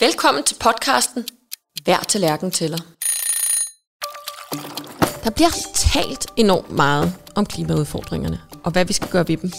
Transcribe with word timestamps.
Velkommen 0.00 0.44
til 0.44 0.56
podcasten 0.60 1.24
Hver 1.84 1.98
tallerken 1.98 2.50
tæller. 2.50 2.78
Der 5.24 5.30
bliver 5.30 5.48
talt 5.74 6.26
enormt 6.36 6.70
meget 6.70 7.14
om 7.34 7.46
klimaudfordringerne 7.46 8.40
og 8.64 8.72
hvad 8.72 8.84
vi 8.84 8.92
skal 8.92 9.08
gøre 9.08 9.28
ved 9.28 9.36
dem. 9.36 9.52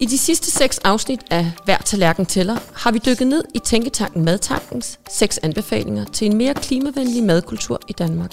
I 0.00 0.06
de 0.06 0.18
sidste 0.18 0.50
seks 0.50 0.78
afsnit 0.78 1.20
af 1.30 1.52
Hver 1.64 1.78
tallerken 1.78 2.26
tæller 2.26 2.56
har 2.74 2.92
vi 2.92 2.98
dykket 2.98 3.26
ned 3.26 3.44
i 3.54 3.58
Tænketanken 3.58 4.24
Madtankens 4.24 4.98
seks 5.10 5.38
anbefalinger 5.38 6.04
til 6.04 6.26
en 6.26 6.36
mere 6.36 6.54
klimavenlig 6.54 7.22
madkultur 7.22 7.80
i 7.88 7.92
Danmark. 7.92 8.32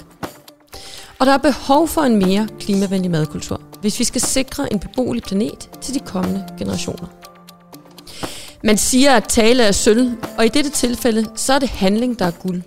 Og 1.19 1.25
der 1.25 1.33
er 1.33 1.37
behov 1.37 1.87
for 1.87 2.01
en 2.01 2.15
mere 2.15 2.47
klimavenlig 2.59 3.11
madkultur, 3.11 3.61
hvis 3.81 3.99
vi 3.99 4.03
skal 4.03 4.21
sikre 4.21 4.73
en 4.73 4.79
beboelig 4.79 5.23
planet 5.23 5.69
til 5.81 5.93
de 5.93 5.99
kommende 5.99 6.47
generationer. 6.57 7.30
Man 8.63 8.77
siger, 8.77 9.15
at 9.15 9.23
tale 9.23 9.63
er 9.63 9.71
sølv, 9.71 10.11
og 10.37 10.45
i 10.45 10.49
dette 10.49 10.69
tilfælde, 10.69 11.27
så 11.35 11.53
er 11.53 11.59
det 11.59 11.69
handling, 11.69 12.19
der 12.19 12.25
er 12.25 12.31
guld. 12.31 12.61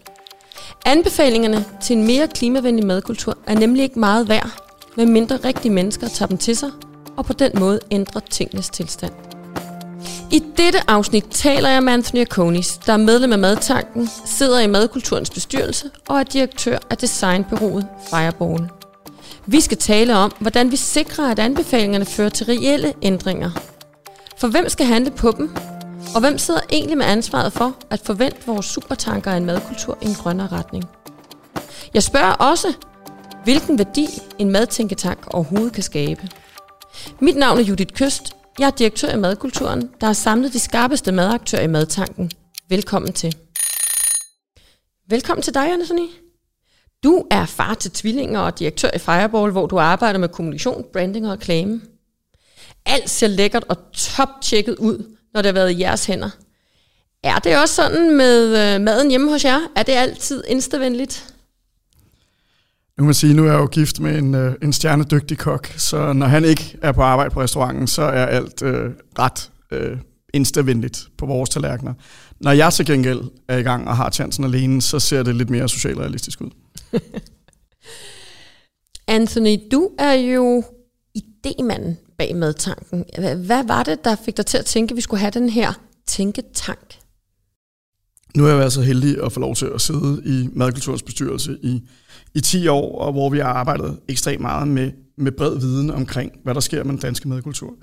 Anbefalingerne 0.86 1.64
til 1.82 1.96
en 1.96 2.06
mere 2.06 2.28
klimavenlig 2.28 2.86
madkultur 2.86 3.38
er 3.46 3.54
nemlig 3.54 3.82
ikke 3.82 3.98
meget 3.98 4.28
værd, 4.28 4.50
medmindre 4.96 5.36
rigtige 5.44 5.72
mennesker 5.72 6.08
tager 6.08 6.28
dem 6.28 6.38
til 6.38 6.56
sig, 6.56 6.70
og 7.16 7.24
på 7.24 7.32
den 7.32 7.50
måde 7.54 7.80
ændrer 7.90 8.20
tingenes 8.30 8.68
tilstand. 8.68 9.12
I 10.30 10.42
dette 10.56 10.90
afsnit 10.90 11.24
taler 11.30 11.68
jeg 11.68 11.82
med 11.82 11.92
Anthony 11.92 12.20
Akonis, 12.20 12.78
der 12.86 12.92
er 12.92 12.96
medlem 12.96 13.32
af 13.32 13.38
Madtanken, 13.38 14.10
sidder 14.26 14.60
i 14.60 14.66
Madkulturens 14.66 15.30
bestyrelse 15.30 15.90
og 16.08 16.18
er 16.18 16.22
direktør 16.22 16.78
af 16.90 16.96
designbyrået 16.96 17.86
Fireball. 18.10 18.68
Vi 19.46 19.60
skal 19.60 19.78
tale 19.78 20.16
om, 20.16 20.32
hvordan 20.38 20.70
vi 20.70 20.76
sikrer, 20.76 21.30
at 21.30 21.38
anbefalingerne 21.38 22.04
fører 22.04 22.28
til 22.28 22.46
reelle 22.46 22.94
ændringer. 23.02 23.50
For 24.36 24.48
hvem 24.48 24.68
skal 24.68 24.86
handle 24.86 25.10
på 25.10 25.34
dem, 25.38 25.56
og 26.14 26.20
hvem 26.20 26.38
sidder 26.38 26.60
egentlig 26.72 26.98
med 26.98 27.06
ansvaret 27.06 27.52
for 27.52 27.76
at 27.90 28.00
forvente 28.00 28.46
vores 28.46 28.66
supertanker 28.66 29.30
af 29.30 29.36
en 29.36 29.44
madkultur 29.44 29.98
i 30.02 30.06
en 30.06 30.14
grønnere 30.14 30.48
retning? 30.48 30.84
Jeg 31.94 32.02
spørger 32.02 32.32
også, 32.32 32.72
hvilken 33.44 33.78
værdi 33.78 34.08
en 34.38 34.50
madtænketank 34.50 35.34
overhovedet 35.34 35.72
kan 35.72 35.82
skabe. 35.82 36.28
Mit 37.20 37.36
navn 37.36 37.58
er 37.58 37.62
Judith 37.62 37.94
Køst. 37.94 38.36
Jeg 38.58 38.66
er 38.66 38.70
direktør 38.70 39.10
i 39.10 39.16
Madkulturen, 39.16 39.90
der 40.00 40.06
har 40.06 40.12
samlet 40.12 40.52
de 40.52 40.58
skarpeste 40.58 41.12
madaktører 41.12 41.62
i 41.62 41.66
madtanken. 41.66 42.30
Velkommen 42.68 43.12
til. 43.12 43.36
Velkommen 45.08 45.42
til 45.42 45.54
dig, 45.54 45.72
Anthony. 45.72 46.08
Du 47.04 47.24
er 47.30 47.46
far 47.46 47.74
til 47.74 47.90
tvillinger 47.90 48.40
og 48.40 48.58
direktør 48.58 48.90
i 48.94 48.98
Fireball, 48.98 49.52
hvor 49.52 49.66
du 49.66 49.78
arbejder 49.78 50.18
med 50.18 50.28
kommunikation, 50.28 50.84
branding 50.92 51.26
og 51.26 51.32
reklame. 51.32 51.80
Alt 52.86 53.10
ser 53.10 53.26
lækkert 53.26 53.64
og 53.68 53.76
top-tjekket 53.92 54.76
ud, 54.78 55.13
når 55.34 55.42
det 55.42 55.48
har 55.48 55.52
været 55.52 55.70
i 55.70 55.80
jeres 55.80 56.06
hænder. 56.06 56.30
Er 57.22 57.38
det 57.38 57.58
også 57.58 57.74
sådan 57.74 58.16
med 58.16 58.46
øh, 58.46 58.80
maden 58.80 59.10
hjemme 59.10 59.30
hos 59.30 59.44
jer? 59.44 59.60
Er 59.76 59.82
det 59.82 59.92
altid 59.92 60.44
instavenligt? 60.48 61.34
Nu 62.96 63.02
kan 63.02 63.04
man 63.04 63.14
sige, 63.14 63.34
nu 63.34 63.44
er 63.44 63.52
jeg 63.52 63.58
jo 63.58 63.66
gift 63.66 64.00
med 64.00 64.18
en, 64.18 64.34
øh, 64.34 64.54
en 64.62 64.72
stjernedygtig 64.72 65.38
kok, 65.38 65.66
så 65.76 66.12
når 66.12 66.26
han 66.26 66.44
ikke 66.44 66.76
er 66.82 66.92
på 66.92 67.02
arbejde 67.02 67.30
på 67.30 67.40
restauranten, 67.40 67.86
så 67.86 68.02
er 68.02 68.26
alt 68.26 68.62
øh, 68.62 68.90
ret 69.18 69.50
øh, 69.70 69.98
instavenligt 70.34 71.08
på 71.18 71.26
vores 71.26 71.50
tallerkener. 71.50 71.94
Når 72.40 72.52
jeg 72.52 72.72
til 72.72 72.86
gengæld 72.86 73.20
er 73.48 73.56
i 73.56 73.62
gang 73.62 73.88
og 73.88 73.96
har 73.96 74.10
chancen 74.10 74.44
alene, 74.44 74.82
så 74.82 75.00
ser 75.00 75.22
det 75.22 75.34
lidt 75.34 75.50
mere 75.50 75.68
socialrealistisk 75.68 76.40
ud. 76.40 76.50
Anthony, 79.08 79.58
du 79.72 79.90
er 79.98 80.12
jo 80.12 80.64
idémanden 81.46 82.14
bag 82.18 82.36
madtanken. 82.36 83.04
Hvad 83.18 83.64
var 83.66 83.82
det, 83.82 84.04
der 84.04 84.16
fik 84.24 84.36
dig 84.36 84.46
til 84.46 84.58
at 84.58 84.64
tænke, 84.64 84.92
at 84.92 84.96
vi 84.96 85.00
skulle 85.00 85.20
have 85.20 85.30
den 85.30 85.48
her 85.48 85.72
tænketank? 86.06 86.98
Nu 88.36 88.42
har 88.42 88.50
jeg 88.50 88.58
været 88.58 88.72
så 88.72 88.82
heldig 88.82 89.24
at 89.24 89.32
få 89.32 89.40
lov 89.40 89.54
til 89.54 89.66
at 89.74 89.80
sidde 89.80 90.22
i 90.24 90.48
Madkulturens 90.52 91.02
bestyrelse 91.02 91.58
i, 91.62 91.82
i 92.34 92.40
10 92.40 92.68
år, 92.68 92.98
og 92.98 93.12
hvor 93.12 93.30
vi 93.30 93.38
har 93.38 93.48
arbejdet 93.48 93.98
ekstremt 94.08 94.40
meget 94.40 94.68
med, 94.68 94.90
med 95.18 95.32
bred 95.32 95.58
viden 95.58 95.90
omkring, 95.90 96.32
hvad 96.44 96.54
der 96.54 96.60
sker 96.60 96.84
med 96.84 96.92
den 96.92 97.00
danske 97.00 97.28
madkultur. 97.28 97.74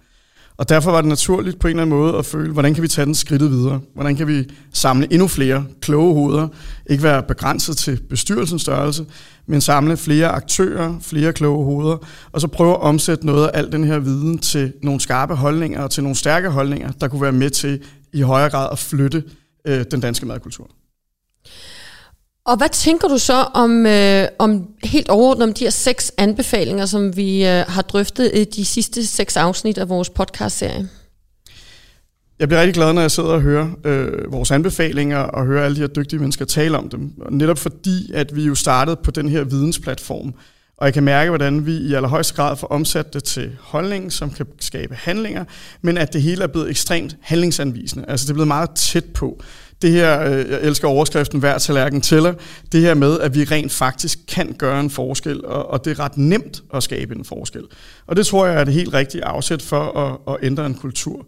Og 0.58 0.70
derfor 0.70 0.92
var 0.92 1.02
det 1.02 1.10
naturligt 1.10 1.60
på 1.60 1.68
en 1.68 1.70
eller 1.70 1.82
anden 1.82 1.98
måde 1.98 2.18
at 2.18 2.26
føle, 2.26 2.54
hvordan 2.54 2.74
kan 2.74 2.84
vi 2.84 2.88
tage 2.88 3.06
den 3.06 3.16
skridtet 3.16 3.52
videre? 3.52 3.80
Hvordan 3.94 4.16
kan 4.16 4.28
vi 4.28 4.50
samle 4.74 5.08
endnu 5.14 5.28
flere 5.28 5.66
kloge 5.82 6.14
hoveder? 6.14 6.48
Ikke 6.90 7.04
være 7.04 7.24
begrænset 7.24 7.78
til 7.78 8.02
bestyrelsens 8.10 8.62
størrelse, 8.62 9.06
men 9.46 9.62
samle 9.62 9.98
flere 9.98 10.28
aktører, 10.28 11.00
flere 11.02 11.34
kloge 11.34 11.66
hoveder, 11.66 11.98
og 12.32 12.42
så 12.42 12.48
prøve 12.48 12.72
at 12.72 12.82
omsætte 12.82 13.26
noget 13.26 13.48
af 13.48 13.58
al 13.58 13.72
den 13.72 13.84
her 13.84 14.00
viden 14.00 14.38
til 14.38 14.74
nogle 14.84 15.00
skarpe 15.00 15.36
holdninger 15.36 15.82
og 15.84 15.92
til 15.92 16.04
nogle 16.04 16.16
stærke 16.16 16.50
holdninger, 16.50 16.92
der 16.92 17.08
kunne 17.08 17.22
være 17.22 17.32
med 17.32 17.50
til 17.50 17.84
i 18.14 18.22
højere 18.22 18.50
grad 18.50 18.70
at 18.72 18.80
flytte 18.80 19.24
øh, 19.68 19.86
den 19.92 20.00
danske 20.00 20.26
madkultur. 20.26 20.70
Og 22.46 22.58
hvad 22.58 22.70
tænker 22.70 23.08
du 23.08 23.18
så 23.18 23.34
om, 23.54 23.86
øh, 23.86 24.28
om 24.40 24.68
helt 24.84 25.10
overordnet 25.10 25.48
om 25.48 25.54
de 25.54 25.64
her 25.64 25.72
seks 25.72 26.12
anbefalinger, 26.18 26.86
som 26.86 27.16
vi 27.16 27.46
øh, 27.46 27.66
har 27.68 27.82
drøftet 27.82 28.32
i 28.34 28.44
de 28.44 28.66
sidste 28.66 29.06
seks 29.06 29.38
afsnit 29.38 29.78
af 29.78 29.90
vores 29.90 30.10
podcast-serie? 30.10 30.90
Jeg 32.42 32.50
bliver 32.50 32.60
rigtig 32.60 32.74
glad, 32.74 32.94
når 32.94 33.02
jeg 33.02 33.12
sidder 33.12 33.30
og 33.30 33.42
hører 33.42 33.68
øh, 33.84 34.32
vores 34.32 34.52
anbefalinger 34.52 35.18
og 35.18 35.46
hører 35.46 35.66
alle 35.66 35.76
de 35.76 35.82
her 35.82 35.88
dygtige 35.88 36.20
mennesker 36.20 36.46
tale 36.46 36.78
om 36.78 36.90
dem. 36.90 37.12
Og 37.22 37.34
netop 37.34 37.58
fordi, 37.58 38.12
at 38.14 38.36
vi 38.36 38.44
jo 38.44 38.56
startede 38.56 38.96
på 38.96 39.12
den 39.12 39.30
her 39.30 39.44
vidensplatform, 39.44 40.34
og 40.78 40.86
jeg 40.86 40.94
kan 40.94 41.04
mærke, 41.04 41.30
hvordan 41.30 41.66
vi 41.66 41.78
i 41.78 41.94
allerhøjeste 41.94 42.36
grad 42.36 42.56
får 42.58 42.68
omsat 42.68 43.14
det 43.14 43.24
til 43.24 43.52
holdning, 43.60 44.12
som 44.12 44.30
kan 44.30 44.46
skabe 44.60 44.96
handlinger, 44.96 45.46
men 45.82 45.98
at 45.98 46.14
det 46.14 46.22
hele 46.22 46.44
er 46.44 46.48
blevet 46.48 46.70
ekstremt 46.70 47.18
handlingsanvisende. 47.22 48.06
Altså 48.08 48.26
det 48.26 48.30
er 48.30 48.34
blevet 48.34 48.48
meget 48.48 48.70
tæt 48.70 49.06
på 49.06 49.42
det 49.82 49.92
her, 49.92 50.22
øh, 50.22 50.50
jeg 50.52 50.60
elsker 50.62 50.88
overskriften, 50.88 51.40
hver 51.40 51.58
tallerken 51.58 52.02
tæller, 52.02 52.34
det 52.72 52.82
her 52.82 52.94
med, 52.94 53.20
at 53.20 53.36
vi 53.36 53.44
rent 53.44 53.72
faktisk 53.72 54.20
kan 54.28 54.56
gøre 54.58 54.80
en 54.80 54.90
forskel, 54.90 55.46
og, 55.46 55.70
og 55.70 55.86
det 55.86 55.92
er 55.92 56.00
ret 56.00 56.18
nemt 56.18 56.64
at 56.74 56.84
skabe 56.84 57.16
en 57.16 57.26
forskel. 57.26 57.64
Og 58.08 58.16
det 58.16 58.26
tror 58.26 58.46
jeg 58.46 58.60
er 58.60 58.64
det 58.64 58.74
helt 58.74 58.94
rigtige 58.94 59.26
afsæt 59.26 59.62
for 59.62 59.98
at, 59.98 60.34
at 60.34 60.48
ændre 60.48 60.66
en 60.66 60.76
kultur. 60.76 61.26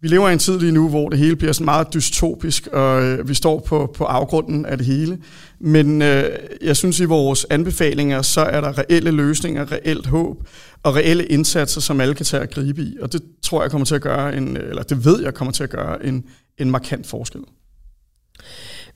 Vi 0.00 0.08
lever 0.08 0.28
i 0.28 0.32
en 0.32 0.38
tid 0.38 0.58
lige 0.58 0.72
nu, 0.72 0.88
hvor 0.88 1.08
det 1.08 1.18
hele 1.18 1.36
bliver 1.36 1.52
sådan 1.52 1.64
meget 1.64 1.94
dystopisk, 1.94 2.66
og 2.66 3.02
øh, 3.02 3.28
vi 3.28 3.34
står 3.34 3.60
på, 3.60 3.94
på 3.96 4.04
afgrunden 4.04 4.66
af 4.66 4.78
det 4.78 4.86
hele. 4.86 5.18
Men 5.60 6.02
øh, 6.02 6.38
jeg 6.62 6.76
synes, 6.76 7.00
i 7.00 7.04
vores 7.04 7.46
anbefalinger, 7.50 8.22
så 8.22 8.40
er 8.40 8.60
der 8.60 8.78
reelle 8.78 9.10
løsninger, 9.10 9.72
reelt 9.72 10.06
håb 10.06 10.48
og 10.82 10.94
reelle 10.94 11.26
indsatser, 11.26 11.80
som 11.80 12.00
alle 12.00 12.14
kan 12.14 12.26
tage 12.26 12.42
at 12.42 12.50
gribe 12.50 12.82
i. 12.82 12.96
Og 13.00 13.12
det 13.12 13.22
tror 13.42 13.62
jeg 13.62 13.70
kommer 13.70 13.84
til 13.86 13.94
at 13.94 14.02
gøre 14.02 14.36
en, 14.36 14.56
øh, 14.56 14.68
eller 14.68 14.82
det 14.82 15.04
ved 15.04 15.22
jeg 15.22 15.34
kommer 15.34 15.52
til 15.52 15.62
at 15.64 15.70
gøre 15.70 16.06
en, 16.06 16.24
en 16.58 16.70
markant 16.70 17.06
forskel. 17.06 17.40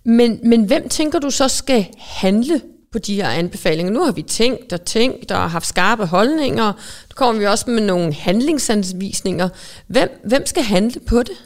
Men, 0.05 0.41
men 0.45 0.65
hvem 0.65 0.89
tænker 0.89 1.19
du 1.19 1.31
så 1.31 1.49
skal 1.49 1.87
handle 1.99 2.61
på 2.93 2.99
de 2.99 3.15
her 3.15 3.29
anbefalinger? 3.29 3.93
Nu 3.93 4.05
har 4.05 4.13
vi 4.13 4.23
tænkt 4.23 4.73
og 4.73 4.85
tænkt 4.85 5.31
og 5.31 5.51
haft 5.51 5.67
skarpe 5.67 6.07
holdninger. 6.07 6.67
Nu 7.09 7.15
kommer 7.15 7.41
vi 7.41 7.47
også 7.47 7.71
med 7.71 7.83
nogle 7.83 8.13
handlingsanvisninger. 8.13 9.49
Hvem, 9.87 10.21
hvem 10.25 10.47
skal 10.47 10.63
handle 10.63 11.01
på 11.07 11.19
det? 11.19 11.45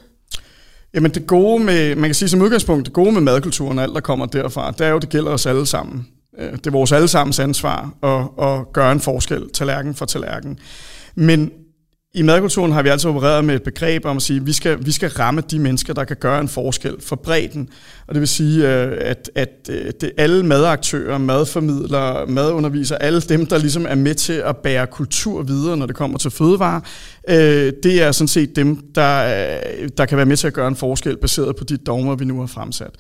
Jamen 0.94 1.10
det 1.10 1.26
gode 1.26 1.64
med, 1.64 1.94
man 1.94 2.04
kan 2.08 2.14
sige 2.14 2.28
som 2.28 2.42
udgangspunkt, 2.42 2.86
det 2.86 2.92
gode 2.92 3.12
med 3.12 3.20
madkulturen 3.20 3.78
og 3.78 3.84
alt, 3.84 3.94
der 3.94 4.00
kommer 4.00 4.26
derfra, 4.26 4.70
det 4.70 4.80
er 4.80 4.90
jo, 4.90 4.98
det 4.98 5.08
gælder 5.08 5.30
os 5.30 5.46
alle 5.46 5.66
sammen. 5.66 6.06
Øh, 6.38 6.52
det 6.52 6.66
er 6.66 6.70
vores 6.70 6.92
allesammens 6.92 7.38
ansvar 7.38 7.92
at, 8.02 8.44
at 8.48 8.72
gøre 8.72 8.92
en 8.92 9.00
forskel, 9.00 9.50
tallerken 9.50 9.94
for 9.94 10.06
tallerken. 10.06 10.58
Men 11.14 11.50
i 12.14 12.22
madkulturen 12.22 12.72
har 12.72 12.82
vi 12.82 12.88
altså 12.88 13.08
opereret 13.08 13.44
med 13.44 13.54
et 13.54 13.62
begreb 13.62 14.04
om 14.04 14.16
at 14.16 14.22
sige, 14.22 14.36
at 14.40 14.46
vi 14.46 14.52
skal, 14.52 14.86
vi 14.86 14.92
skal 14.92 15.08
ramme 15.08 15.40
de 15.40 15.58
mennesker, 15.58 15.94
der 15.94 16.04
kan 16.04 16.16
gøre 16.16 16.40
en 16.40 16.48
forskel 16.48 16.96
for 17.00 17.16
bredden. 17.16 17.68
Og 18.06 18.14
det 18.14 18.20
vil 18.20 18.28
sige, 18.28 18.68
øh, 18.68 18.96
at, 19.00 19.30
at 19.34 19.70
øh, 19.70 19.92
det 20.00 20.12
alle 20.16 20.46
madaktører, 20.46 21.18
madformidlere, 21.18 22.26
madundervisere, 22.26 23.02
alle 23.02 23.20
dem, 23.20 23.46
der 23.46 23.58
ligesom 23.58 23.86
er 23.88 23.94
med 23.94 24.14
til 24.14 24.32
at 24.32 24.56
bære 24.56 24.86
kultur 24.86 25.42
videre, 25.42 25.76
når 25.76 25.86
det 25.86 25.96
kommer 25.96 26.18
til 26.18 26.30
fødevare, 26.30 26.80
øh, 27.28 27.72
det 27.82 28.02
er 28.02 28.12
sådan 28.12 28.28
set 28.28 28.56
dem, 28.56 28.76
der, 28.94 29.34
der 29.98 30.06
kan 30.06 30.16
være 30.16 30.26
med 30.26 30.36
til 30.36 30.46
at 30.46 30.52
gøre 30.52 30.68
en 30.68 30.76
forskel, 30.76 31.16
baseret 31.16 31.56
på 31.56 31.64
de 31.64 31.76
dogmer, 31.76 32.14
vi 32.14 32.24
nu 32.24 32.40
har 32.40 32.46
fremsat. 32.46 32.90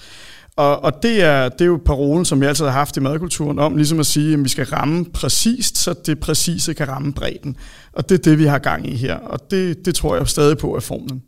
Og, 0.56 0.84
og 0.84 1.02
det, 1.02 1.22
er, 1.22 1.48
det 1.48 1.60
er 1.60 1.66
jo 1.66 1.80
parolen, 1.84 2.24
som 2.24 2.40
vi 2.40 2.46
altid 2.46 2.64
har 2.64 2.72
haft 2.72 2.96
i 2.96 3.00
madkulturen, 3.00 3.58
om 3.58 3.76
ligesom 3.76 4.00
at 4.00 4.06
sige, 4.06 4.34
at 4.34 4.44
vi 4.44 4.48
skal 4.48 4.66
ramme 4.66 5.04
præcist, 5.04 5.78
så 5.78 5.94
det 6.06 6.20
præcise 6.20 6.74
kan 6.74 6.88
ramme 6.88 7.12
bredden. 7.12 7.56
Og 7.92 8.08
det 8.08 8.18
er 8.18 8.22
det, 8.22 8.38
vi 8.38 8.44
har 8.44 8.58
gang 8.58 8.88
i 8.88 8.96
her, 8.96 9.16
og 9.16 9.50
det, 9.50 9.86
det 9.86 9.94
tror 9.94 10.16
jeg 10.16 10.28
stadig 10.28 10.58
på 10.58 10.76
er 10.76 10.80
formlen. 10.80 11.22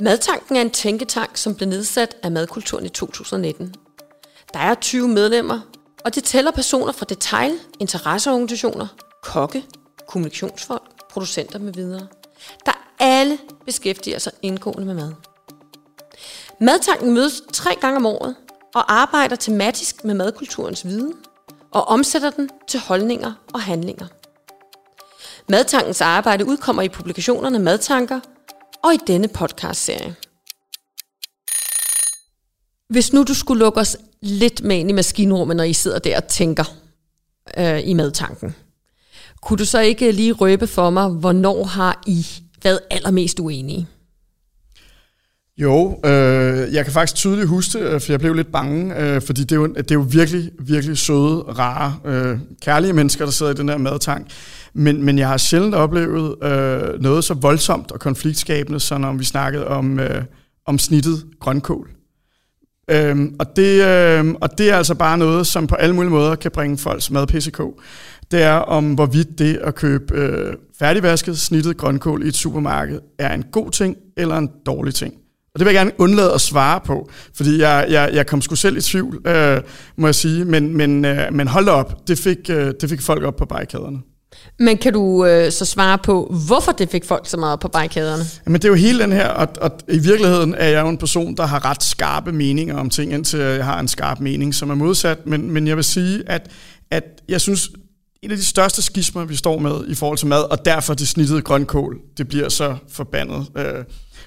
Madtanken 0.00 0.56
er 0.56 0.60
en 0.60 0.70
tænketank, 0.70 1.36
som 1.36 1.54
blev 1.54 1.68
nedsat 1.68 2.16
af 2.22 2.32
madkulturen 2.32 2.86
i 2.86 2.88
2019. 2.88 3.74
Der 4.52 4.58
er 4.58 4.74
20 4.74 5.08
medlemmer, 5.08 5.60
og 6.04 6.14
det 6.14 6.24
tæller 6.24 6.50
personer 6.50 6.92
fra 6.92 7.06
detail, 7.08 7.52
interesseorganisationer, 7.80 8.86
kokke, 9.22 9.62
kommunikationsfolk, 10.08 10.82
producenter 11.10 11.58
med 11.58 11.72
videre, 11.72 12.06
der 12.66 12.72
alle 13.00 13.38
beskæftiger 13.66 14.18
sig 14.18 14.32
indgående 14.42 14.84
med 14.84 14.94
mad. 14.94 15.12
Madtanken 16.60 17.14
mødes 17.14 17.42
tre 17.52 17.74
gange 17.80 17.96
om 17.96 18.06
året 18.06 18.34
og 18.74 18.92
arbejder 18.92 19.36
tematisk 19.36 20.04
med 20.04 20.14
madkulturens 20.14 20.86
viden 20.86 21.14
og 21.70 21.84
omsætter 21.88 22.30
den 22.30 22.50
til 22.68 22.80
holdninger 22.80 23.32
og 23.54 23.62
handlinger. 23.62 24.06
Madtankens 25.48 26.00
arbejde 26.00 26.46
udkommer 26.46 26.82
i 26.82 26.88
publikationerne 26.88 27.58
Madtanker 27.58 28.20
og 28.84 28.94
i 28.94 28.98
denne 29.06 29.28
podcastserie. 29.28 30.14
Hvis 32.88 33.12
nu 33.12 33.22
du 33.22 33.34
skulle 33.34 33.58
lukke 33.58 33.80
os 33.80 33.96
lidt 34.22 34.62
med 34.62 34.76
ind 34.76 34.90
i 34.90 34.92
maskinrummet, 34.92 35.56
når 35.56 35.64
I 35.64 35.72
sidder 35.72 35.98
der 35.98 36.16
og 36.16 36.24
tænker 36.24 36.64
øh, 37.58 37.88
i 37.88 37.94
madtanken, 37.94 38.56
kunne 39.42 39.58
du 39.58 39.64
så 39.64 39.80
ikke 39.80 40.12
lige 40.12 40.32
røbe 40.32 40.66
for 40.66 40.90
mig, 40.90 41.08
hvornår 41.08 41.64
har 41.64 42.02
I 42.06 42.26
været 42.62 42.80
allermest 42.90 43.40
uenige? 43.40 43.88
Jo, 45.58 46.00
øh, 46.04 46.74
jeg 46.74 46.84
kan 46.84 46.92
faktisk 46.92 47.14
tydeligt 47.14 47.48
huske 47.48 47.92
det, 47.92 48.02
for 48.02 48.12
jeg 48.12 48.20
blev 48.20 48.34
lidt 48.34 48.52
bange, 48.52 49.00
øh, 49.00 49.22
fordi 49.22 49.42
det 49.42 49.52
er, 49.52 49.56
jo, 49.56 49.66
det 49.66 49.90
er 49.90 49.94
jo 49.94 50.06
virkelig, 50.10 50.50
virkelig 50.60 50.98
søde, 50.98 51.40
rare, 51.40 51.96
øh, 52.04 52.38
kærlige 52.62 52.92
mennesker, 52.92 53.24
der 53.24 53.32
sidder 53.32 53.52
i 53.52 53.54
den 53.54 53.68
der 53.68 53.78
madtank. 53.78 54.26
Men, 54.72 55.02
men 55.02 55.18
jeg 55.18 55.28
har 55.28 55.36
sjældent 55.36 55.74
oplevet 55.74 56.44
øh, 56.44 57.02
noget 57.02 57.24
så 57.24 57.34
voldsomt 57.34 57.92
og 57.92 58.00
konfliktskabende, 58.00 58.80
som 58.80 59.00
når 59.00 59.12
vi 59.12 59.24
snakkede 59.24 59.66
om, 59.66 60.00
øh, 60.00 60.22
om 60.66 60.78
snittet 60.78 61.24
grønkål. 61.40 61.90
Øhm, 62.90 63.36
og, 63.38 63.56
det, 63.56 63.84
øh, 63.84 64.34
og 64.40 64.58
det 64.58 64.70
er 64.70 64.76
altså 64.76 64.94
bare 64.94 65.18
noget, 65.18 65.46
som 65.46 65.66
på 65.66 65.74
alle 65.74 65.94
mulige 65.94 66.10
måder 66.10 66.34
kan 66.34 66.50
bringe 66.50 66.78
folks 66.78 67.10
mad 67.10 67.26
PCK. 67.26 67.60
Det 68.30 68.42
er 68.42 68.54
om, 68.54 68.94
hvorvidt 68.94 69.38
det 69.38 69.56
at 69.56 69.74
købe 69.74 70.14
øh, 70.14 70.54
færdigvasket, 70.78 71.38
snittet 71.38 71.76
grønkål 71.76 72.24
i 72.24 72.28
et 72.28 72.36
supermarked 72.36 73.00
er 73.18 73.34
en 73.34 73.44
god 73.52 73.70
ting 73.70 73.96
eller 74.16 74.38
en 74.38 74.50
dårlig 74.66 74.94
ting. 74.94 75.14
Og 75.54 75.60
det 75.60 75.66
vil 75.66 75.74
jeg 75.74 75.80
gerne 75.80 75.92
undlade 75.98 76.32
at 76.32 76.40
svare 76.40 76.80
på, 76.80 77.10
fordi 77.34 77.58
jeg, 77.58 77.86
jeg, 77.90 78.10
jeg 78.12 78.26
kom 78.26 78.42
sgu 78.42 78.54
selv 78.54 78.76
i 78.76 78.80
tvivl, 78.80 79.28
øh, 79.28 79.60
må 79.96 80.06
jeg 80.06 80.14
sige. 80.14 80.44
Men, 80.44 80.76
men, 80.76 81.04
øh, 81.04 81.32
men 81.32 81.48
hold 81.48 81.68
op, 81.68 82.08
det 82.08 82.18
fik, 82.18 82.38
øh, 82.50 82.72
det 82.80 82.88
fik 82.88 83.02
folk 83.02 83.24
op 83.24 83.36
på 83.36 83.44
barrikaderne. 83.44 83.98
Men 84.58 84.78
kan 84.78 84.92
du 84.92 85.26
øh, 85.26 85.52
så 85.52 85.64
svare 85.64 85.98
på, 85.98 86.34
hvorfor 86.46 86.72
det 86.72 86.90
fik 86.90 87.04
folk 87.04 87.28
så 87.28 87.36
meget 87.36 87.60
på 87.60 87.68
barrikaderne? 87.68 88.24
Jamen 88.46 88.60
det 88.60 88.64
er 88.64 88.68
jo 88.68 88.74
hele 88.74 89.02
den 89.02 89.12
her, 89.12 89.28
og, 89.28 89.48
og 89.60 89.70
i 89.88 89.98
virkeligheden 89.98 90.54
er 90.54 90.68
jeg 90.68 90.82
jo 90.82 90.88
en 90.88 90.98
person, 90.98 91.36
der 91.36 91.46
har 91.46 91.64
ret 91.64 91.82
skarpe 91.82 92.32
meninger 92.32 92.76
om 92.76 92.90
ting, 92.90 93.12
indtil 93.12 93.40
jeg 93.40 93.64
har 93.64 93.80
en 93.80 93.88
skarp 93.88 94.20
mening, 94.20 94.54
som 94.54 94.70
er 94.70 94.74
modsat. 94.74 95.26
Men, 95.26 95.50
men 95.50 95.66
jeg 95.66 95.76
vil 95.76 95.84
sige, 95.84 96.22
at, 96.26 96.50
at 96.90 97.04
jeg 97.28 97.40
synes, 97.40 97.70
en 98.22 98.30
af 98.30 98.36
de 98.36 98.44
største 98.44 98.82
skismer, 98.82 99.24
vi 99.24 99.36
står 99.36 99.58
med 99.58 99.88
i 99.88 99.94
forhold 99.94 100.18
til 100.18 100.26
mad, 100.26 100.50
og 100.50 100.64
derfor 100.64 100.94
det 100.94 101.08
snittede 101.08 101.42
grønkål, 101.42 101.98
det 102.18 102.28
bliver 102.28 102.48
så 102.48 102.76
forbandet 102.88 103.46
øh, 103.56 103.84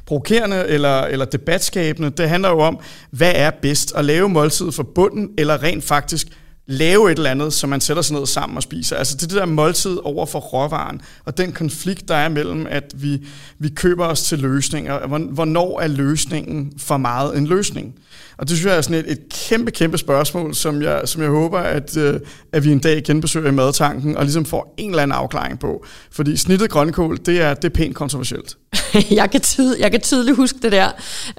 provokerende 0.08 0.68
eller, 0.68 1.02
eller 1.02 1.26
debatskabende. 1.26 2.10
Det 2.10 2.30
handler 2.30 2.50
jo 2.50 2.60
om, 2.60 2.80
hvad 3.12 3.32
er 3.36 3.52
bedst? 3.62 3.94
At 3.96 4.06
lave 4.06 4.30
måltid 4.30 4.72
for 4.72 4.84
bunden, 4.84 5.30
eller 5.38 5.64
rent 5.64 5.84
faktisk 5.84 6.28
lave 6.68 7.12
et 7.12 7.18
eller 7.18 7.32
andet, 7.32 7.54
som 7.54 7.70
man 7.70 7.82
sætter 7.82 8.04
sig 8.04 8.16
ned 8.16 8.26
sammen 8.26 8.58
og 8.58 8.64
spiser. 8.64 8.96
Altså 8.96 9.18
det, 9.18 9.30
det 9.30 9.38
der 9.38 9.46
måltid 9.46 9.98
over 10.04 10.26
for 10.26 10.40
råvaren, 10.40 11.02
og 11.26 11.38
den 11.38 11.52
konflikt, 11.52 12.08
der 12.08 12.16
er 12.16 12.30
mellem, 12.30 12.68
at 12.70 12.94
vi, 12.96 13.28
vi 13.60 13.70
køber 13.70 14.06
os 14.06 14.24
til 14.24 14.40
løsninger. 14.40 15.08
Hvornår 15.08 15.80
er 15.80 15.88
løsningen 15.88 16.74
for 16.78 16.98
meget 16.98 17.38
en 17.38 17.48
løsning? 17.48 17.96
Og 18.38 18.50
det 18.50 18.58
synes 18.58 18.66
jeg 18.66 18.78
er 18.78 18.82
sådan 18.82 19.06
et, 19.06 19.12
et 19.12 19.20
kæmpe, 19.30 19.72
kæmpe 19.72 19.98
spørgsmål, 19.98 20.56
som 20.56 20.82
jeg, 20.82 21.02
som 21.06 21.22
jeg 21.22 21.30
håber, 21.30 21.60
at, 21.60 21.98
øh, 21.98 22.20
at 22.54 22.64
vi 22.64 22.72
en 22.72 22.80
dag 22.80 23.04
genbesøger 23.04 23.48
i 23.48 23.52
madtanken, 23.52 24.18
og 24.18 24.24
ligesom 24.24 24.46
får 24.46 24.74
en 24.78 24.90
eller 24.90 25.04
anden 25.04 25.18
afklaring 25.18 25.60
på. 25.60 25.86
Fordi 26.12 26.38
snittet 26.38 26.70
grønkål, 26.70 27.18
det 27.26 27.42
er, 27.42 27.54
det 27.54 27.66
er 27.66 27.70
pænt 27.70 27.96
kontroversielt. 27.96 28.58
jeg, 29.12 29.32
kan 29.32 29.42
tyd, 29.42 29.76
jeg 29.80 29.92
kan 29.92 30.02
tydeligt 30.02 30.38
huske 30.38 30.60
det 30.62 30.72
der. 30.72 30.88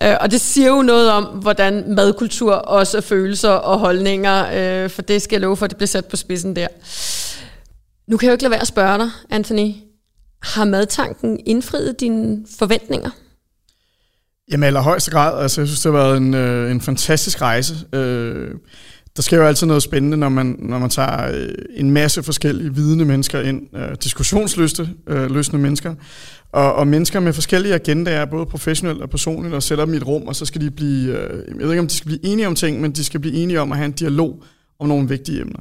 Øh, 0.03 0.17
og 0.21 0.31
det 0.31 0.41
siger 0.41 0.69
jo 0.69 0.83
noget 0.83 1.11
om, 1.11 1.25
hvordan 1.25 1.85
madkultur 1.95 2.53
også 2.53 2.97
er 2.97 3.00
følelser 3.00 3.50
og 3.50 3.79
holdninger, 3.79 4.47
øh, 4.85 4.91
for 4.91 5.03
det 5.03 5.23
skal 5.23 5.37
jeg 5.37 5.41
love 5.41 5.56
for, 5.56 5.65
at 5.65 5.71
det 5.71 5.77
bliver 5.77 5.87
sat 5.87 6.06
på 6.06 6.17
spidsen 6.17 6.56
der. 6.56 6.69
Nu 8.11 8.17
kan 8.17 8.27
jeg 8.27 8.31
jo 8.31 8.35
ikke 8.35 8.45
lade 8.45 8.50
være 8.50 8.61
at 8.61 8.69
spørge 8.69 8.99
dig, 8.99 9.11
Anthony. 9.31 9.73
Har 10.43 10.65
madtanken 10.65 11.41
indfriet 11.47 12.00
dine 12.00 12.45
forventninger? 12.59 13.11
Jamen 14.53 14.65
allerhøjeste 14.67 15.11
grad. 15.11 15.43
Altså, 15.43 15.61
jeg 15.61 15.69
synes, 15.69 15.81
det 15.81 15.93
har 15.93 15.99
været 15.99 16.17
en, 16.17 16.35
øh, 16.35 16.71
en 16.71 16.81
fantastisk 16.81 17.43
rejse. 17.43 17.75
Øh, 17.93 18.50
der 19.17 19.23
sker 19.23 19.37
jo 19.37 19.47
altid 19.47 19.67
noget 19.67 19.83
spændende, 19.83 20.17
når 20.17 20.29
man, 20.29 20.56
når 20.59 20.79
man 20.79 20.91
tager 20.91 21.33
øh, 21.33 21.49
en 21.77 21.91
masse 21.91 22.23
forskellige 22.23 22.75
vidende 22.75 23.05
mennesker 23.05 23.41
ind. 23.41 23.77
Øh, 23.77 23.97
diskussionsløste 24.05 24.89
øh, 25.06 25.31
løsende 25.31 25.62
mennesker. 25.62 25.95
Og, 26.53 26.75
og 26.75 26.87
mennesker 26.87 27.21
med 27.21 27.33
forskellige 27.33 27.75
agendaer, 27.75 28.25
både 28.25 28.47
professionelt 28.47 29.03
og 29.03 29.11
personligt, 29.11 29.55
og 29.55 29.62
sætter 29.62 29.85
dem 29.85 29.95
i 29.95 29.97
et 29.97 30.06
rum, 30.06 30.23
og 30.23 30.37
så 30.37 30.45
skal 30.45 30.61
de 30.61 30.71
blive, 30.71 31.19
øh, 31.19 31.43
jeg 31.49 31.56
ved 31.59 31.71
ikke 31.71 31.81
om 31.81 31.87
de 31.87 31.95
skal 31.95 32.06
blive 32.06 32.25
enige 32.25 32.47
om 32.47 32.55
ting, 32.55 32.81
men 32.81 32.93
de 32.93 33.05
skal 33.05 33.21
blive 33.21 33.35
enige 33.35 33.61
om 33.61 33.73
at 33.73 33.79
have 33.79 33.87
en 33.87 33.93
dialog 33.93 34.43
om 34.79 34.89
nogle 34.89 35.09
vigtige 35.09 35.41
emner. 35.41 35.61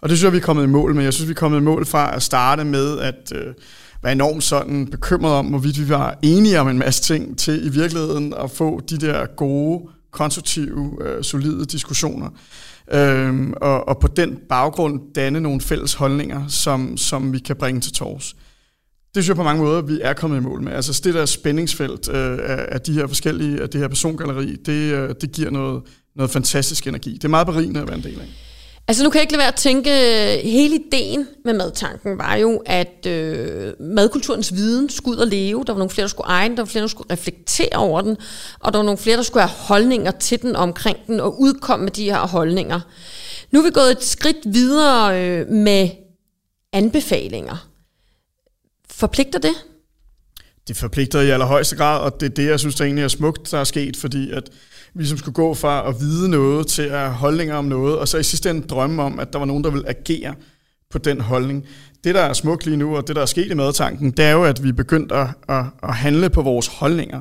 Og 0.00 0.08
det 0.08 0.18
synes 0.18 0.24
jeg, 0.24 0.32
vi 0.32 0.36
er 0.36 0.42
kommet 0.42 0.64
i 0.64 0.66
mål 0.66 0.94
med. 0.94 1.04
Jeg 1.04 1.12
synes, 1.12 1.28
vi 1.28 1.32
er 1.32 1.36
kommet 1.36 1.58
i 1.58 1.62
mål 1.62 1.86
fra 1.86 2.16
at 2.16 2.22
starte 2.22 2.64
med 2.64 2.98
at 2.98 3.32
øh, 3.34 3.54
var 4.04 4.10
enormt 4.10 4.44
sådan 4.44 4.86
bekymret 4.86 5.32
om, 5.32 5.46
hvorvidt 5.46 5.80
vi 5.80 5.88
var 5.88 6.18
enige 6.22 6.60
om 6.60 6.68
en 6.68 6.78
masse 6.78 7.02
ting, 7.02 7.38
til 7.38 7.66
i 7.66 7.68
virkeligheden 7.68 8.34
at 8.34 8.50
få 8.50 8.80
de 8.80 8.98
der 8.98 9.26
gode, 9.36 9.88
konstruktive, 10.10 10.96
øh, 11.00 11.24
solide 11.24 11.64
diskussioner. 11.64 12.28
Øhm, 12.92 13.54
og, 13.56 13.88
og 13.88 13.98
på 13.98 14.06
den 14.06 14.38
baggrund 14.48 15.00
danne 15.14 15.40
nogle 15.40 15.60
fælles 15.60 15.94
holdninger, 15.94 16.48
som, 16.48 16.96
som 16.96 17.32
vi 17.32 17.38
kan 17.38 17.56
bringe 17.56 17.80
til 17.80 17.92
tors. 17.92 18.36
Det 19.14 19.24
synes 19.24 19.28
jeg 19.28 19.36
på 19.36 19.42
mange 19.42 19.62
måder, 19.62 19.82
vi 19.82 20.00
er 20.02 20.12
kommet 20.12 20.36
i 20.36 20.40
mål 20.40 20.62
med. 20.62 20.72
Altså 20.72 21.00
det 21.04 21.14
der 21.14 21.26
spændingsfelt 21.26 22.08
øh, 22.08 22.38
af 22.68 22.80
de 22.80 22.92
her 22.92 23.06
forskellige, 23.06 23.62
af 23.62 23.68
det 23.68 23.80
her 23.80 23.88
persongalleri, 23.88 24.56
det, 24.66 24.92
øh, 24.92 25.14
det 25.20 25.32
giver 25.32 25.50
noget, 25.50 25.82
noget 26.16 26.30
fantastisk 26.30 26.86
energi. 26.86 27.12
Det 27.12 27.24
er 27.24 27.28
meget 27.28 27.46
berigende 27.46 27.80
at 27.80 27.86
være 27.86 27.96
en 27.96 28.02
del 28.02 28.20
af. 28.20 28.53
Altså 28.88 29.04
nu 29.04 29.10
kan 29.10 29.18
jeg 29.18 29.22
ikke 29.22 29.32
lade 29.32 29.38
være 29.38 29.48
at 29.48 29.54
tænke, 29.54 29.90
øh, 29.90 30.50
hele 30.50 30.74
ideen 30.74 31.28
med 31.44 31.54
madtanken 31.54 32.18
var 32.18 32.34
jo, 32.34 32.62
at 32.66 33.06
øh, 33.06 33.72
madkulturens 33.80 34.54
viden 34.54 34.90
skulle 34.90 35.16
ud 35.16 35.22
og 35.22 35.28
leve. 35.28 35.64
Der 35.66 35.72
var 35.72 35.78
nogle 35.78 35.90
flere, 35.90 36.02
der 36.02 36.08
skulle 36.08 36.26
eje 36.26 36.48
den, 36.48 36.56
der 36.56 36.62
var 36.62 36.66
flere, 36.66 36.82
der 36.82 36.88
skulle 36.88 37.12
reflektere 37.12 37.76
over 37.76 38.00
den, 38.00 38.16
og 38.60 38.72
der 38.72 38.78
var 38.78 38.84
nogle 38.84 38.98
flere, 38.98 39.16
der 39.16 39.22
skulle 39.22 39.42
have 39.42 39.56
holdninger 39.58 40.10
til 40.10 40.42
den 40.42 40.56
omkring 40.56 40.98
den, 41.06 41.20
og 41.20 41.40
udkomme 41.40 41.84
med 41.84 41.92
de 41.92 42.04
her 42.04 42.26
holdninger. 42.26 42.80
Nu 43.50 43.58
er 43.60 43.64
vi 43.64 43.70
gået 43.70 43.90
et 43.90 44.04
skridt 44.04 44.36
videre 44.44 45.22
øh, 45.22 45.48
med 45.48 45.88
anbefalinger. 46.72 47.68
Forpligter 48.90 49.38
det? 49.38 49.54
Det 50.68 50.76
forpligter 50.76 51.20
i 51.20 51.30
allerhøjeste 51.30 51.76
grad, 51.76 52.00
og 52.00 52.20
det 52.20 52.26
er 52.26 52.34
det, 52.34 52.46
jeg 52.46 52.60
synes, 52.60 52.74
der 52.74 52.84
egentlig 52.84 53.04
er 53.04 53.08
smukt, 53.08 53.50
der 53.50 53.58
er 53.58 53.64
sket, 53.64 53.96
fordi 53.96 54.30
at 54.30 54.50
vi 54.94 55.06
som 55.06 55.18
skulle 55.18 55.34
gå 55.34 55.54
fra 55.54 55.88
at 55.88 56.00
vide 56.00 56.28
noget 56.28 56.66
til 56.66 56.82
at 56.82 56.98
have 56.98 57.10
holdninger 57.10 57.54
om 57.54 57.64
noget, 57.64 57.98
og 57.98 58.08
så 58.08 58.18
i 58.18 58.22
sidste 58.22 58.50
ende 58.50 58.66
drømme 58.66 59.02
om, 59.02 59.20
at 59.20 59.32
der 59.32 59.38
var 59.38 59.46
nogen, 59.46 59.64
der 59.64 59.70
ville 59.70 59.88
agere 59.88 60.34
på 60.90 60.98
den 60.98 61.20
holdning. 61.20 61.64
Det, 62.04 62.14
der 62.14 62.20
er 62.20 62.32
smukt 62.32 62.66
lige 62.66 62.76
nu, 62.76 62.96
og 62.96 63.08
det, 63.08 63.16
der 63.16 63.22
er 63.22 63.26
sket 63.26 63.50
i 63.50 63.54
madtanken, 63.54 64.10
det 64.10 64.24
er 64.24 64.30
jo, 64.30 64.44
at 64.44 64.62
vi 64.62 64.68
er 64.68 64.72
begyndt 64.72 65.12
at, 65.12 65.26
at, 65.48 65.64
at 65.82 65.94
handle 65.94 66.30
på 66.30 66.42
vores 66.42 66.66
holdninger. 66.66 67.20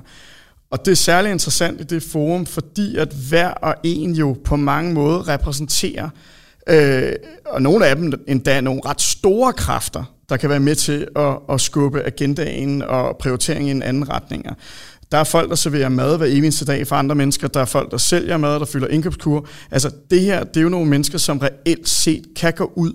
Og 0.71 0.85
det 0.85 0.91
er 0.91 0.95
særlig 0.95 1.31
interessant 1.31 1.81
i 1.81 1.83
det 1.83 2.03
forum, 2.03 2.45
fordi 2.45 2.97
at 2.97 3.13
hver 3.29 3.49
og 3.49 3.75
en 3.83 4.15
jo 4.15 4.37
på 4.43 4.55
mange 4.55 4.93
måder 4.93 5.27
repræsenterer, 5.27 6.09
øh, 6.69 7.11
og 7.45 7.61
nogle 7.61 7.87
af 7.87 7.95
dem 7.95 8.23
endda 8.27 8.61
nogle 8.61 8.81
ret 8.85 9.01
store 9.01 9.53
kræfter, 9.53 10.03
der 10.29 10.37
kan 10.37 10.49
være 10.49 10.59
med 10.59 10.75
til 10.75 11.07
at, 11.15 11.37
at 11.49 11.61
skubbe 11.61 12.03
agendaen 12.03 12.81
og 12.81 13.17
prioriteringen 13.17 13.67
i 13.67 13.71
en 13.71 13.83
anden 13.83 14.09
retning. 14.09 14.45
Der 15.13 15.19
er 15.19 15.23
folk, 15.23 15.49
der 15.49 15.55
serverer 15.55 15.89
mad 15.89 16.17
hver 16.17 16.25
eneste 16.25 16.65
dag 16.65 16.87
for 16.87 16.95
andre 16.95 17.15
mennesker. 17.15 17.47
Der 17.47 17.59
er 17.59 17.65
folk, 17.65 17.91
der 17.91 17.97
sælger 17.97 18.37
mad, 18.37 18.59
der 18.59 18.65
fylder 18.65 18.87
indkøbskur. 18.87 19.47
Altså 19.71 19.91
det 20.11 20.21
her, 20.21 20.43
det 20.43 20.57
er 20.57 20.61
jo 20.61 20.69
nogle 20.69 20.89
mennesker, 20.89 21.17
som 21.17 21.37
reelt 21.37 21.89
set 21.89 22.23
kan 22.35 22.53
gå 22.53 22.71
ud 22.75 22.93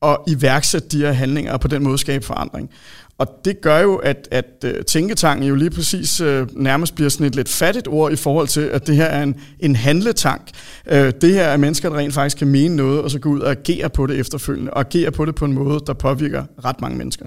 og 0.00 0.24
iværksætte 0.28 0.88
de 0.88 0.98
her 0.98 1.12
handlinger 1.12 1.52
og 1.52 1.60
på 1.60 1.68
den 1.68 1.82
måde 1.82 1.98
skabe 1.98 2.26
forandring. 2.26 2.70
Og 3.18 3.26
det 3.44 3.60
gør 3.60 3.78
jo, 3.78 3.96
at, 3.96 4.28
at 4.30 4.64
øh, 4.64 4.84
tænketanken 4.84 5.48
jo 5.48 5.54
lige 5.54 5.70
præcis 5.70 6.20
øh, 6.20 6.46
nærmest 6.56 6.94
bliver 6.94 7.10
sådan 7.10 7.26
et 7.26 7.34
lidt 7.34 7.48
fattigt 7.48 7.88
ord 7.88 8.12
i 8.12 8.16
forhold 8.16 8.48
til, 8.48 8.60
at 8.60 8.86
det 8.86 8.96
her 8.96 9.04
er 9.04 9.22
en, 9.22 9.40
en 9.60 9.76
handletank. 9.76 10.50
Øh, 10.90 11.12
det 11.20 11.34
her 11.34 11.44
er 11.44 11.56
mennesker, 11.56 11.88
der 11.88 11.96
rent 11.96 12.14
faktisk 12.14 12.38
kan 12.38 12.48
mene 12.48 12.76
noget, 12.76 13.00
og 13.00 13.10
så 13.10 13.18
gå 13.18 13.28
ud 13.28 13.40
og 13.40 13.50
agere 13.50 13.90
på 13.90 14.06
det 14.06 14.18
efterfølgende, 14.18 14.70
og 14.70 14.80
agere 14.80 15.10
på 15.10 15.24
det 15.24 15.34
på 15.34 15.44
en 15.44 15.52
måde, 15.52 15.80
der 15.86 15.92
påvirker 15.92 16.44
ret 16.64 16.80
mange 16.80 16.98
mennesker. 16.98 17.26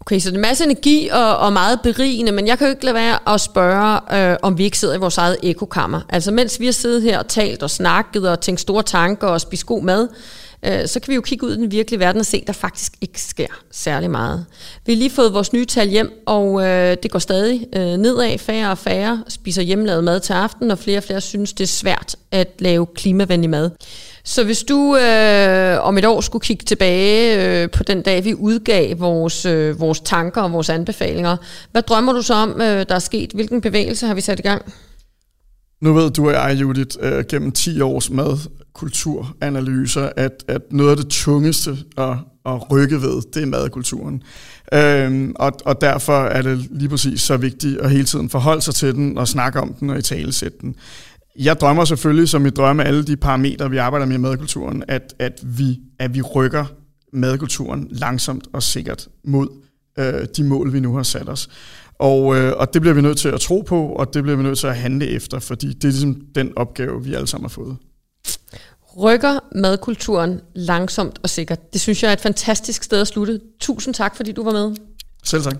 Okay, 0.00 0.18
så 0.18 0.30
det 0.30 0.34
er 0.34 0.38
en 0.38 0.42
masse 0.42 0.64
energi 0.64 1.08
og, 1.12 1.36
og 1.36 1.52
meget 1.52 1.80
berigende, 1.82 2.32
men 2.32 2.46
jeg 2.46 2.58
kan 2.58 2.66
jo 2.66 2.70
ikke 2.70 2.84
lade 2.84 2.94
være 2.94 3.34
at 3.34 3.40
spørge, 3.40 4.30
øh, 4.30 4.36
om 4.42 4.58
vi 4.58 4.64
ikke 4.64 4.78
sidder 4.78 4.94
i 4.94 4.98
vores 4.98 5.18
eget 5.18 5.36
ekokammer. 5.42 6.00
Altså 6.08 6.30
mens 6.30 6.60
vi 6.60 6.64
har 6.64 6.72
siddet 6.72 7.02
her 7.02 7.18
og 7.18 7.28
talt 7.28 7.62
og 7.62 7.70
snakket 7.70 8.28
og 8.28 8.40
tænkt 8.40 8.60
store 8.60 8.82
tanker 8.82 9.26
og 9.26 9.40
spist 9.40 9.66
god 9.66 9.82
mad, 9.82 10.08
øh, 10.62 10.86
så 10.86 11.00
kan 11.00 11.10
vi 11.10 11.14
jo 11.14 11.20
kigge 11.20 11.46
ud 11.46 11.52
i 11.52 11.56
den 11.56 11.70
virkelige 11.72 12.00
verden 12.00 12.20
og 12.20 12.26
se, 12.26 12.36
at 12.36 12.46
der 12.46 12.52
faktisk 12.52 12.92
ikke 13.00 13.20
sker 13.22 13.46
særlig 13.70 14.10
meget. 14.10 14.46
Vi 14.86 14.92
har 14.92 14.98
lige 14.98 15.10
fået 15.10 15.34
vores 15.34 15.52
nye 15.52 15.64
tal 15.64 15.88
hjem, 15.88 16.22
og 16.26 16.66
øh, 16.66 16.96
det 17.02 17.10
går 17.10 17.18
stadig 17.18 17.66
øh, 17.76 17.82
nedad. 17.82 18.38
Færre 18.38 18.70
og 18.70 18.78
færre 18.78 19.24
spiser 19.28 19.62
hjemmelavet 19.62 20.04
mad 20.04 20.20
til 20.20 20.32
aften, 20.32 20.70
og 20.70 20.78
flere 20.78 20.98
og 20.98 21.04
flere 21.04 21.20
synes, 21.20 21.52
det 21.52 21.64
er 21.64 21.68
svært 21.68 22.16
at 22.30 22.48
lave 22.58 22.86
klimavenlig 22.86 23.50
mad. 23.50 23.70
Så 24.24 24.44
hvis 24.44 24.62
du 24.62 24.96
øh, 24.96 25.86
om 25.86 25.98
et 25.98 26.04
år 26.04 26.20
skulle 26.20 26.42
kigge 26.42 26.64
tilbage 26.64 27.44
øh, 27.62 27.70
på 27.70 27.82
den 27.82 28.02
dag, 28.02 28.24
vi 28.24 28.34
udgav 28.34 29.00
vores, 29.00 29.44
øh, 29.44 29.80
vores 29.80 30.00
tanker 30.00 30.42
og 30.42 30.52
vores 30.52 30.68
anbefalinger, 30.68 31.36
hvad 31.72 31.82
drømmer 31.82 32.12
du 32.12 32.22
så 32.22 32.34
om, 32.34 32.60
øh, 32.60 32.86
der 32.88 32.94
er 32.94 32.98
sket? 32.98 33.30
Hvilken 33.32 33.60
bevægelse 33.60 34.06
har 34.06 34.14
vi 34.14 34.20
sat 34.20 34.38
i 34.38 34.42
gang? 34.42 34.72
Nu 35.80 35.92
ved 35.92 36.10
du 36.10 36.26
og 36.26 36.32
jeg, 36.32 36.60
Judith, 36.60 36.96
øh, 37.00 37.24
gennem 37.28 37.52
10 37.52 37.80
års 37.80 38.10
madkulturanalyser, 38.10 40.10
at, 40.16 40.44
at 40.48 40.62
noget 40.70 40.90
af 40.90 40.96
det 40.96 41.08
tungeste 41.08 41.76
at, 41.98 42.16
at 42.46 42.72
rykke 42.72 43.02
ved, 43.02 43.22
det 43.34 43.42
er 43.42 43.46
madkulturen. 43.46 44.22
Øhm, 44.72 45.32
og, 45.36 45.52
og 45.64 45.80
derfor 45.80 46.24
er 46.24 46.42
det 46.42 46.66
lige 46.70 46.88
præcis 46.88 47.20
så 47.20 47.36
vigtigt 47.36 47.80
at 47.80 47.90
hele 47.90 48.04
tiden 48.04 48.30
forholde 48.30 48.62
sig 48.62 48.74
til 48.74 48.94
den 48.94 49.18
og 49.18 49.28
snakke 49.28 49.60
om 49.60 49.74
den 49.74 49.90
og 49.90 49.98
i 49.98 50.02
tale 50.02 50.32
sætte 50.32 50.58
den. 50.60 50.74
jeg 51.38 51.60
drømmer 51.60 51.84
selvfølgelig, 51.84 52.28
som 52.28 52.44
vi 52.44 52.50
drømmer 52.50 52.82
alle 52.82 53.04
de 53.04 53.16
parametre, 53.16 53.70
vi 53.70 53.76
arbejder 53.76 54.06
med 54.06 54.14
i 54.14 54.18
madkulturen, 54.18 54.84
at, 54.88 55.14
at, 55.18 55.40
vi, 55.42 55.80
at 55.98 56.14
vi 56.14 56.22
rykker 56.22 56.64
madkulturen 57.12 57.86
langsomt 57.90 58.48
og 58.52 58.62
sikkert 58.62 59.08
mod 59.24 59.48
øh, 59.98 60.26
de 60.36 60.44
mål, 60.44 60.72
vi 60.72 60.80
nu 60.80 60.96
har 60.96 61.02
sat 61.02 61.28
os. 61.28 61.48
Og, 61.98 62.36
øh, 62.36 62.52
og 62.56 62.74
det 62.74 62.82
bliver 62.82 62.94
vi 62.94 63.00
nødt 63.00 63.18
til 63.18 63.28
at 63.28 63.40
tro 63.40 63.60
på, 63.60 63.86
og 63.86 64.14
det 64.14 64.22
bliver 64.22 64.36
vi 64.36 64.42
nødt 64.42 64.58
til 64.58 64.66
at 64.66 64.76
handle 64.76 65.06
efter, 65.06 65.38
fordi 65.38 65.66
det 65.66 65.84
er 65.84 65.88
ligesom 65.88 66.20
den 66.34 66.52
opgave, 66.56 67.04
vi 67.04 67.14
alle 67.14 67.26
sammen 67.26 67.44
har 67.44 67.48
fået. 67.48 67.76
Rykker 68.98 69.38
madkulturen 69.54 70.40
langsomt 70.54 71.18
og 71.22 71.30
sikkert. 71.30 71.72
Det 71.72 71.80
synes 71.80 72.02
jeg 72.02 72.08
er 72.08 72.12
et 72.12 72.20
fantastisk 72.20 72.82
sted 72.82 73.00
at 73.00 73.08
slutte. 73.08 73.40
Tusind 73.60 73.94
tak, 73.94 74.16
fordi 74.16 74.32
du 74.32 74.44
var 74.44 74.52
med. 74.52 74.76
Selv 75.24 75.42
tak. 75.42 75.56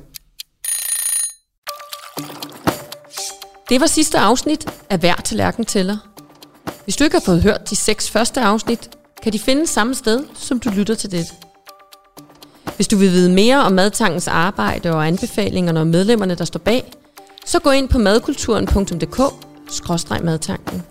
Det 3.69 3.81
var 3.81 3.87
sidste 3.87 4.19
afsnit 4.19 4.67
af 4.91 4.99
Hver 4.99 5.15
Tallerken 5.15 5.65
Tæller. 5.65 5.97
Hvis 6.85 6.97
du 6.97 7.05
ikke 7.05 7.17
har 7.17 7.23
fået 7.25 7.43
hørt 7.43 7.71
de 7.71 7.77
seks 7.77 8.11
første 8.11 8.41
afsnit, 8.41 8.91
kan 9.23 9.33
de 9.33 9.39
findes 9.39 9.71
samme 9.71 9.95
sted, 9.95 10.25
som 10.35 10.61
du 10.61 10.71
lytter 10.71 10.95
til 10.95 11.11
det. 11.11 11.27
Hvis 12.79 12.89
du 12.89 12.97
vil 12.97 13.13
vide 13.13 13.31
mere 13.31 13.65
om 13.65 13.73
Madtankens 13.73 14.29
arbejde 14.29 14.95
og 14.95 15.07
anbefalingerne 15.07 15.81
og 15.81 15.87
medlemmerne, 15.87 16.35
der 16.35 16.45
står 16.45 16.59
bag, 16.59 16.93
så 17.47 17.59
gå 17.59 17.71
ind 17.71 17.89
på 17.89 17.99
madkulturen.dk-madtanken. 17.99 20.83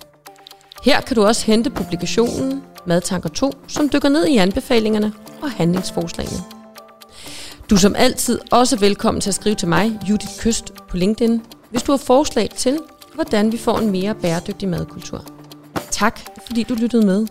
Her 0.83 1.01
kan 1.01 1.15
du 1.15 1.25
også 1.25 1.45
hente 1.45 1.69
publikationen 1.69 2.61
Madtanker 2.85 3.29
2, 3.29 3.51
som 3.67 3.89
dykker 3.89 4.09
ned 4.09 4.25
i 4.25 4.37
anbefalingerne 4.37 5.13
og 5.41 5.51
handlingsforslagene. 5.51 6.43
Du 7.69 7.75
er 7.75 7.79
som 7.79 7.95
altid 7.97 8.39
også 8.51 8.77
velkommen 8.77 9.21
til 9.21 9.29
at 9.29 9.35
skrive 9.35 9.55
til 9.55 9.67
mig, 9.67 9.99
Judith 10.09 10.39
Køst, 10.39 10.73
på 10.89 10.97
LinkedIn, 10.97 11.41
hvis 11.69 11.83
du 11.83 11.91
har 11.91 11.97
forslag 11.97 12.49
til, 12.55 12.79
hvordan 13.13 13.51
vi 13.51 13.57
får 13.57 13.77
en 13.77 13.91
mere 13.91 14.15
bæredygtig 14.15 14.69
madkultur. 14.69 15.23
Tak, 15.91 16.19
fordi 16.47 16.63
du 16.63 16.73
lyttede 16.73 17.05
med. 17.05 17.27